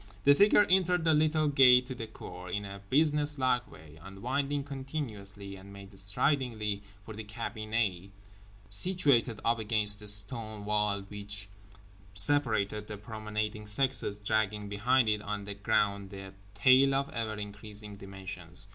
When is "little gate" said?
1.13-1.85